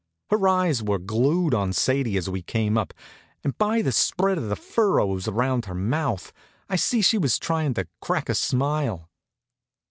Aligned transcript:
Her 0.31 0.47
eyes 0.47 0.81
were 0.81 0.97
glued 0.97 1.53
on 1.53 1.73
Sadie 1.73 2.17
as 2.17 2.27
we 2.27 2.41
came 2.41 2.75
up, 2.75 2.91
and 3.43 3.55
by 3.59 3.83
the 3.83 3.91
spread 3.91 4.39
of 4.39 4.49
the 4.49 4.55
furrows 4.55 5.27
around 5.27 5.65
her 5.65 5.75
mouth 5.75 6.33
I 6.67 6.75
see 6.75 7.03
she 7.03 7.19
was 7.19 7.37
tryin' 7.37 7.75
to 7.75 7.87
crack 8.01 8.27
a 8.27 8.33
smile. 8.33 9.11